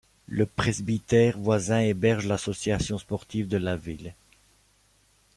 [0.25, 4.15] Le presbytère voisin héberge l'association sportive de la ville.